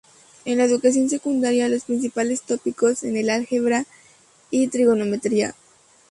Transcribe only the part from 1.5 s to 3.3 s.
los principales tópicos son el